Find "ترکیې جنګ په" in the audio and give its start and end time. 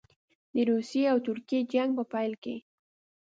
1.27-2.03